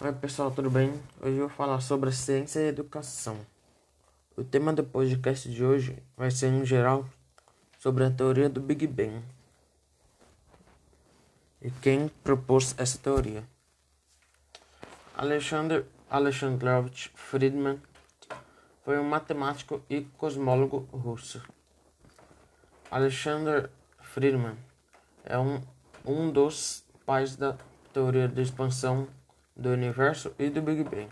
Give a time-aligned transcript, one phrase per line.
[0.00, 0.92] Oi pessoal, tudo bem?
[1.20, 3.36] Hoje eu vou falar sobre a ciência e educação.
[4.36, 7.04] O tema do podcast de hoje vai ser em geral
[7.80, 9.20] sobre a teoria do Big Bang.
[11.60, 13.42] E quem propôs essa teoria?
[15.16, 17.82] Alexander Alexandrovich Friedman
[18.84, 21.42] foi um matemático e cosmólogo russo.
[22.88, 23.68] Alexander
[24.00, 24.54] Friedman
[25.24, 25.60] é um,
[26.06, 27.56] um dos pais da
[27.92, 29.08] teoria da expansão
[29.58, 31.08] do universo e do Big Bang,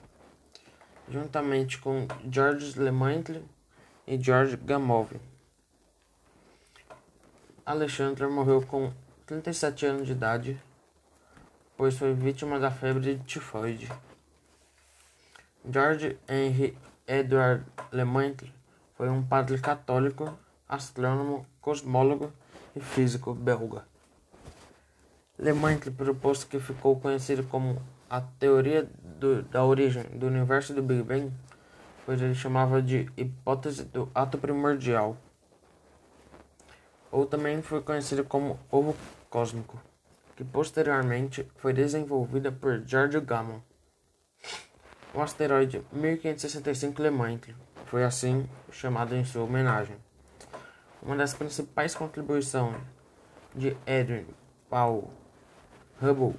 [1.08, 3.44] juntamente com George Lemaitre
[4.06, 5.08] e George Gamow.
[7.64, 8.92] Alexandre morreu com
[9.26, 10.62] 37 anos de idade,
[11.76, 13.90] pois foi vítima da febre de tifoide.
[15.68, 18.54] George Henry Edward Lemaitre
[18.94, 20.38] foi um padre católico,
[20.68, 22.32] astrônomo, cosmólogo
[22.76, 23.84] e físico belga.
[25.36, 28.88] Lemaitre propôs que ficou conhecido como a teoria
[29.18, 31.32] do, da origem do universo do Big Bang,
[32.04, 35.16] pois ele chamava de hipótese do ato primordial,
[37.10, 38.96] ou também foi conhecido como ovo
[39.28, 39.80] cósmico,
[40.36, 43.62] que posteriormente foi desenvolvida por George Gamow.
[45.14, 49.96] O asteroide 1565 Lemaitre foi assim chamado em sua homenagem.
[51.02, 52.76] Uma das principais contribuições
[53.54, 54.26] de Edwin
[54.68, 55.10] Paul
[56.02, 56.34] Hubble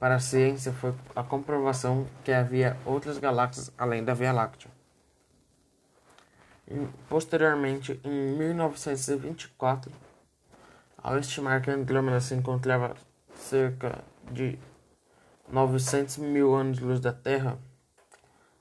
[0.00, 4.70] para a ciência foi a comprovação que havia outras galáxias além da Via Láctea.
[7.06, 9.92] Posteriormente, em 1924,
[10.96, 12.94] ao estimar que a Andrômeda se encontrava
[13.34, 14.58] cerca de
[15.50, 17.58] 900 mil anos-luz da Terra,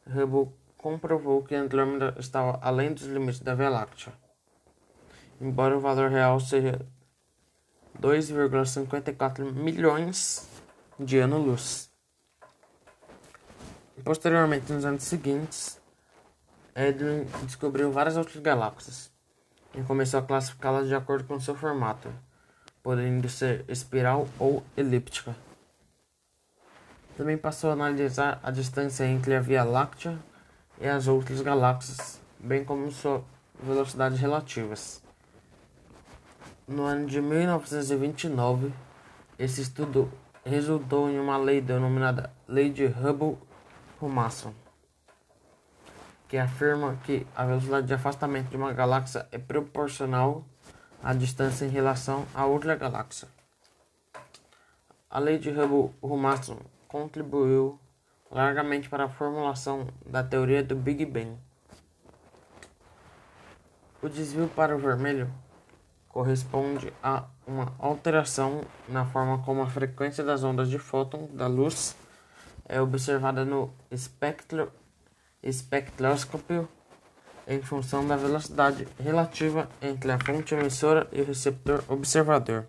[0.06, 4.12] Hubble comprovou que a Andrômeda estava além dos limites da Via Láctea,
[5.40, 6.86] embora o valor real seja
[8.02, 10.49] 2,54 milhões
[11.00, 11.90] de ano-luz.
[14.04, 15.80] Posteriormente, nos anos seguintes,
[16.76, 19.12] Edwin descobriu várias outras galáxias
[19.74, 22.10] e começou a classificá-las de acordo com seu formato,
[22.84, 25.36] podendo ser espiral ou elíptica.
[27.16, 30.18] Também passou a analisar a distância entre a Via Láctea
[30.80, 33.22] e as outras galáxias, bem como suas
[33.62, 35.02] velocidades relativas.
[36.68, 38.72] No ano de 1929,
[39.38, 40.12] esse estudo
[40.46, 44.54] resultou em uma lei denominada Lei de Hubble-Humason,
[46.28, 50.46] que afirma que a velocidade de afastamento de uma galáxia é proporcional
[51.04, 53.28] à distância em relação a outra galáxia.
[55.10, 57.80] A lei de Hubble-Humason contribuiu
[58.32, 61.38] largamente para a formulação da teoria do Big Bang.
[64.02, 65.30] O desvio para o vermelho
[66.10, 71.96] corresponde a uma alteração na forma como a frequência das ondas de fóton da luz
[72.68, 74.72] é observada no espectro,
[75.42, 76.68] espectroscópio
[77.48, 82.68] em função da velocidade relativa entre a fonte emissora e o receptor observador.